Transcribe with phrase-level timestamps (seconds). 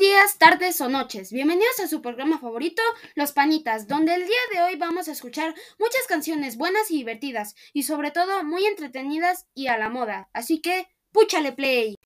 [0.00, 1.30] días, tardes o noches.
[1.30, 2.80] Bienvenidos a su programa favorito,
[3.16, 7.54] Los Panitas, donde el día de hoy vamos a escuchar muchas canciones buenas y divertidas,
[7.74, 10.30] y sobre todo muy entretenidas y a la moda.
[10.32, 11.96] Así que, púchale play.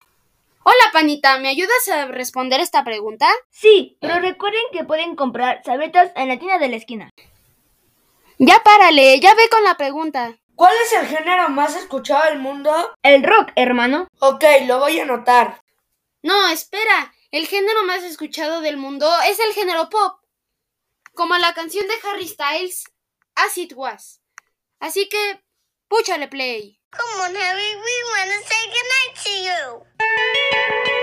[0.65, 3.29] Hola, panita, ¿me ayudas a responder esta pregunta?
[3.51, 7.11] Sí, pero recuerden que pueden comprar sabritas en la tienda de la esquina.
[8.39, 10.37] Ya párale, ya ve con la pregunta.
[10.57, 12.73] ¿Cuál es el género más escuchado del mundo?
[13.05, 14.09] El rock, hermano.
[14.19, 15.61] Ok, lo voy a anotar.
[16.25, 17.13] No, espera.
[17.35, 20.21] El género más escuchado del mundo es el género pop.
[21.15, 22.85] Como la canción de Harry Styles,
[23.35, 24.23] As It Was.
[24.79, 25.43] Así que,
[25.89, 26.81] púchale play.
[26.97, 29.31] Come on, Harry, we wanna say goodnight to
[30.87, 30.94] you.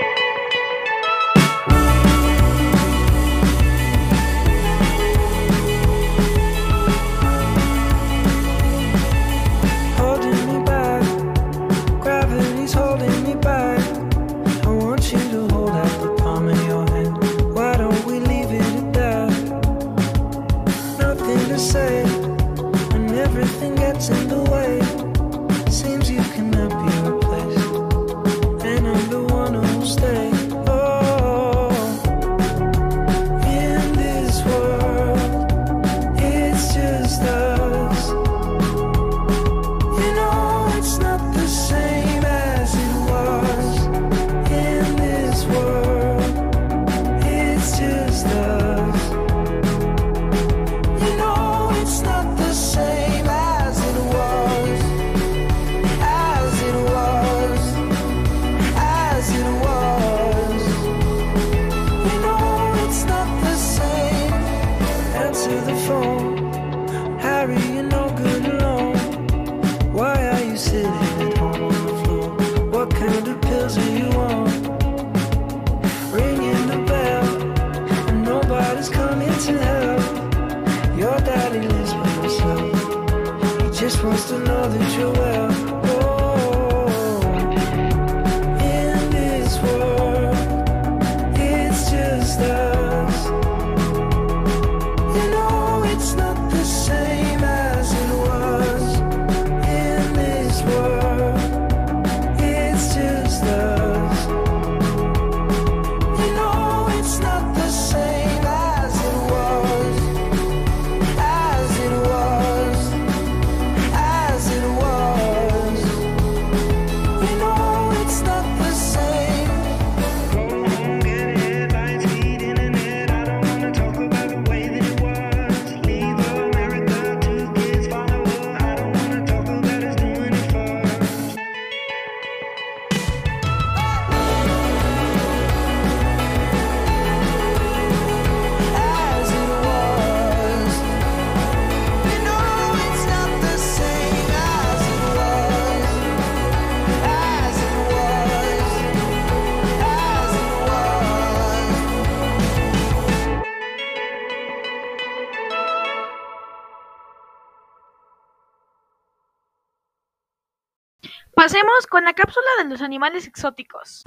[161.41, 164.03] Pasemos con la cápsula de los animales exóticos.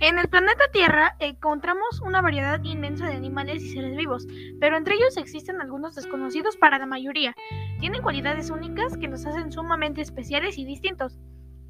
[0.00, 4.26] En el planeta Tierra encontramos una variedad inmensa de animales y seres vivos,
[4.58, 7.36] pero entre ellos existen algunos desconocidos para la mayoría.
[7.78, 11.20] Tienen cualidades únicas que los hacen sumamente especiales y distintos.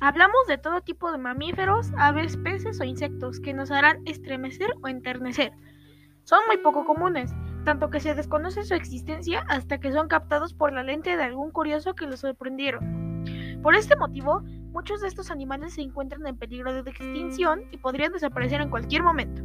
[0.04, 4.88] Hablamos de todo tipo de mamíferos, aves, peces o insectos que nos harán estremecer o
[4.88, 5.52] enternecer.
[6.24, 7.32] Son muy poco comunes,
[7.64, 11.52] tanto que se desconoce su existencia hasta que son captados por la lente de algún
[11.52, 13.22] curioso que los sorprendieron.
[13.62, 14.40] Por este motivo,
[14.72, 19.04] muchos de estos animales se encuentran en peligro de extinción y podrían desaparecer en cualquier
[19.04, 19.40] momento.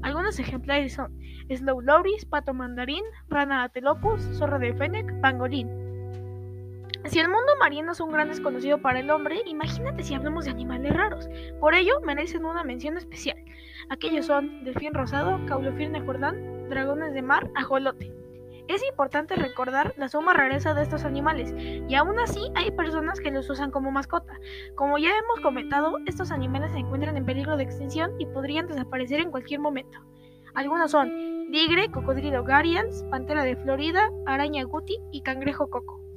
[0.00, 1.12] Algunos ejemplares son
[1.54, 5.87] Slow Loris, pato mandarín, rana atelopus, zorro de fennec, pangolín.
[7.04, 10.50] Si el mundo marino es un gran desconocido para el hombre, imagínate si hablamos de
[10.50, 11.28] animales raros.
[11.60, 13.38] Por ello, merecen una mención especial.
[13.88, 18.12] Aquellos son delfín rosado, caulofirne jordán, dragones de mar, ajolote.
[18.68, 23.30] Es importante recordar la suma rareza de estos animales, y aún así hay personas que
[23.30, 24.38] los usan como mascota.
[24.74, 29.20] Como ya hemos comentado, estos animales se encuentran en peligro de extinción y podrían desaparecer
[29.20, 29.98] en cualquier momento.
[30.54, 36.07] Algunos son tigre, cocodrilo garians, pantera de Florida, araña guti y cangrejo coco.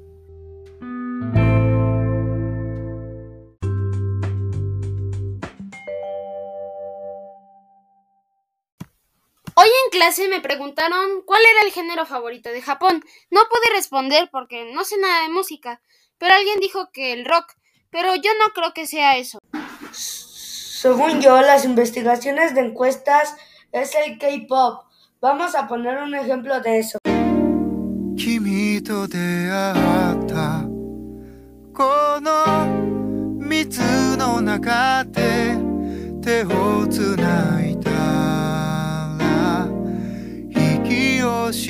[10.02, 13.04] clase me preguntaron cuál era el género favorito de Japón.
[13.30, 15.80] No pude responder porque no sé nada de música,
[16.18, 17.54] pero alguien dijo que el rock,
[17.92, 19.38] pero yo no creo que sea eso.
[19.92, 23.36] Según yo, las investigaciones de encuestas
[23.72, 24.86] es el K-pop.
[25.22, 26.98] Vamos a poner un ejemplo de eso.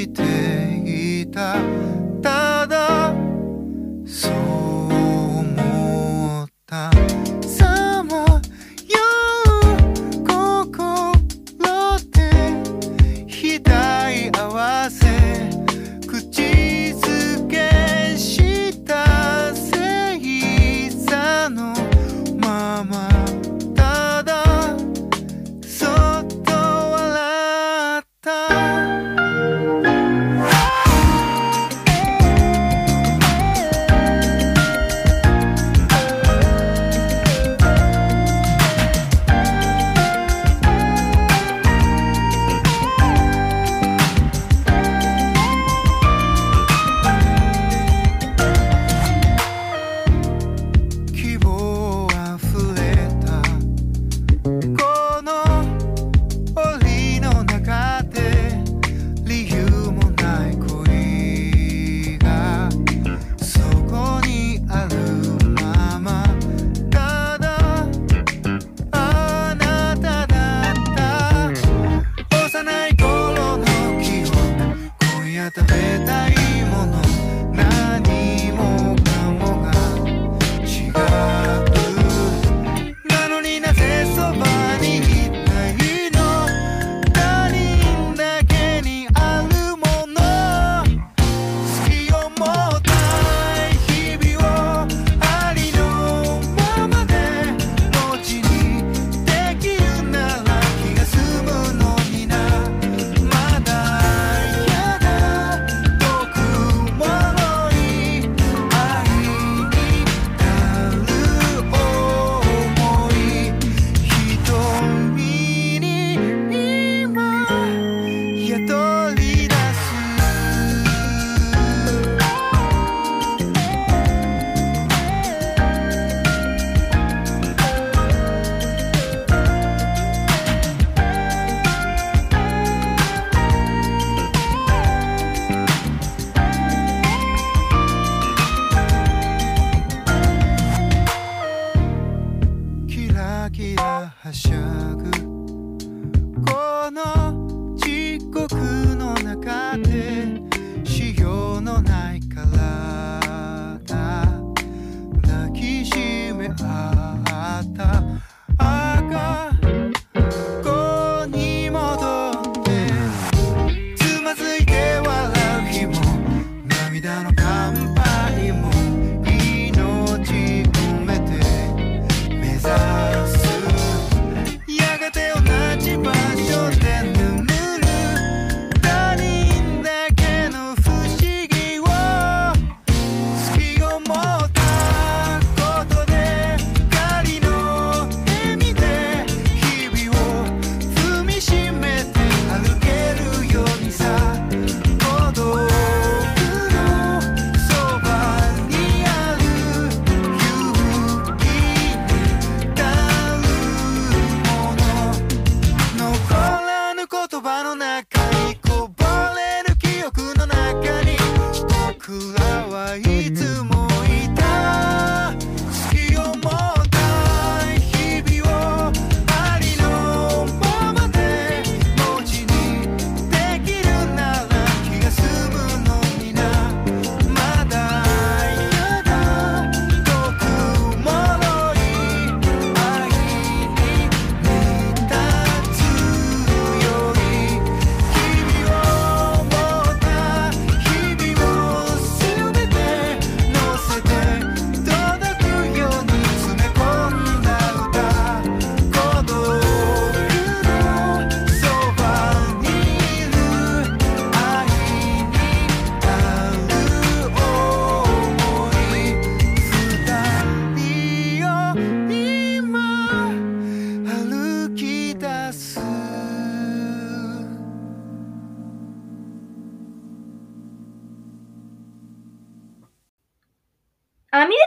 [0.02, 0.71] して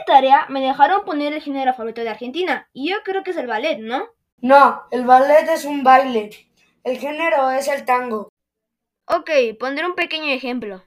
[0.05, 3.47] tarea me dejaron poner el género favorito de Argentina, y yo creo que es el
[3.47, 4.07] ballet, ¿no?
[4.39, 6.29] No, el ballet es un baile.
[6.83, 8.29] El género es el tango.
[9.07, 10.83] Ok, pondré un pequeño ejemplo.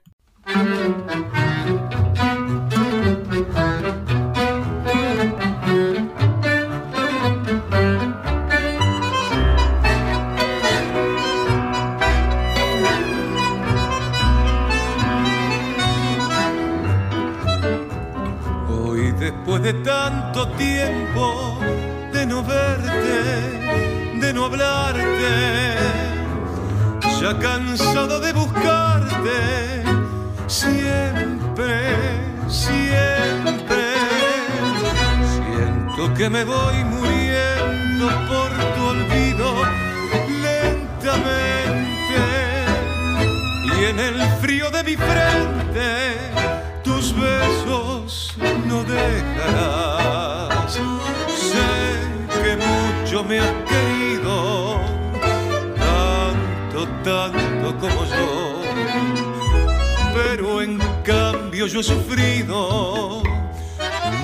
[61.68, 63.22] Yo he sufrido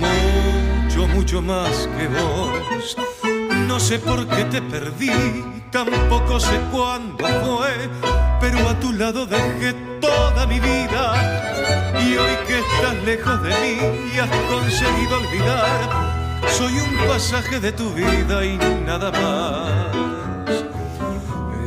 [0.01, 2.97] mucho, mucho más que vos.
[3.69, 7.91] No sé por qué te perdí, tampoco sé cuándo fue,
[8.41, 11.93] pero a tu lado dejé toda mi vida.
[12.01, 13.77] Y hoy que estás lejos de mí
[14.15, 20.05] y has conseguido olvidar, soy un pasaje de tu vida y nada más.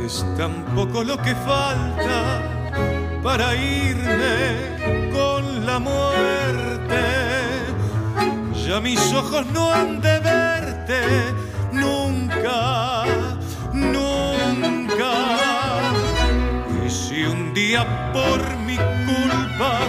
[0.04, 2.42] Es tan poco lo que falta
[3.22, 5.07] para irme
[5.78, 7.02] muerte.
[8.66, 11.00] Ya mis ojos no han de verte
[11.72, 13.04] nunca,
[13.72, 15.12] nunca.
[16.84, 19.80] Y si un día por mi culpa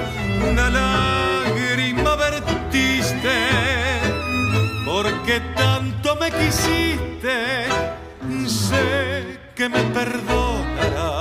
[0.49, 3.37] una lágrima vertiste,
[4.85, 7.65] porque tanto me quisiste,
[8.47, 11.18] sé que me perdonarás.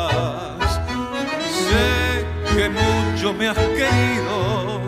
[3.19, 4.81] Mucho me has querido,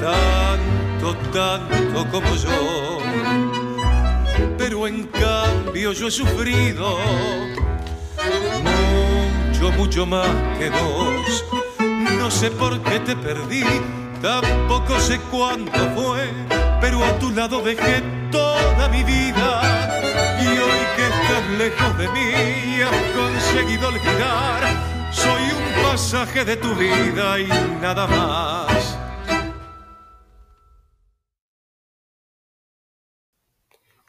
[0.00, 2.98] tanto, tanto como yo
[4.58, 6.96] pero en cambio yo he sufrido
[9.48, 11.44] mucho, mucho más que vos.
[12.18, 13.64] No sé por qué te perdí,
[14.20, 16.28] tampoco sé cuándo fue,
[16.80, 20.00] pero a tu lado dejé toda mi vida.
[20.42, 26.74] Y hoy que estás lejos de mí has conseguido olvidar, soy un pasaje de tu
[26.74, 27.48] vida y
[27.80, 28.96] nada más.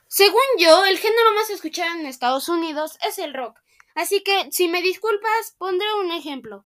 [0.07, 3.57] Según yo, el género más escuchado en Estados Unidos es el rock.
[3.95, 6.65] Así que, si me disculpas, pondré un ejemplo.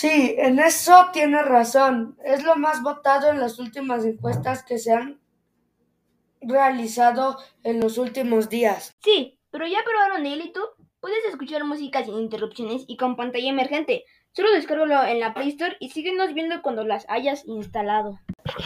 [0.00, 2.16] Sí, en eso tienes razón.
[2.24, 5.20] Es lo más votado en las últimas encuestas que se han
[6.40, 8.96] realizado en los últimos días.
[9.02, 10.60] Sí, pero ya probaron él y tú.
[11.00, 14.04] Puedes escuchar música sin interrupciones y con pantalla emergente.
[14.34, 18.20] Solo descárgalo en la Play Store y síguenos viendo cuando las hayas instalado.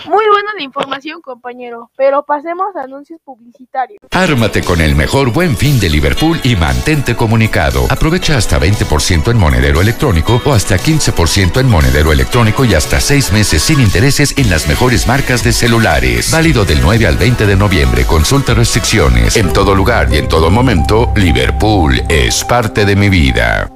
[0.07, 4.01] Muy buena la información, compañero, pero pasemos a anuncios publicitarios.
[4.11, 7.87] Ármate con el mejor buen fin de Liverpool y mantente comunicado.
[7.90, 13.33] Aprovecha hasta 20% en monedero electrónico o hasta 15% en monedero electrónico y hasta 6
[13.33, 16.31] meses sin intereses en las mejores marcas de celulares.
[16.31, 18.05] Válido del 9 al 20 de noviembre.
[18.05, 19.37] Consulta restricciones.
[19.37, 23.70] En todo lugar y en todo momento, Liverpool es parte de mi vida.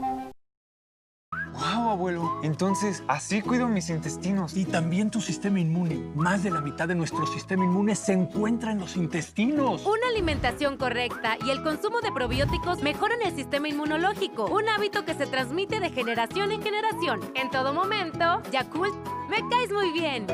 [2.57, 4.57] Entonces, así cuido mis intestinos.
[4.57, 5.97] Y también tu sistema inmune.
[6.15, 9.85] Más de la mitad de nuestro sistema inmune se encuentra en los intestinos.
[9.85, 15.13] Una alimentación correcta y el consumo de probióticos mejoran el sistema inmunológico, un hábito que
[15.13, 17.21] se transmite de generación en generación.
[17.35, 18.95] En todo momento, Yakult,
[19.29, 20.27] me caes muy bien.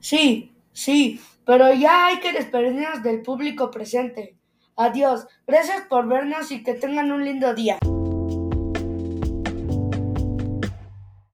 [0.00, 4.38] Sí, sí, pero ya hay que despedirnos del público presente.
[4.76, 7.76] Adiós, gracias por vernos y que tengan un lindo día.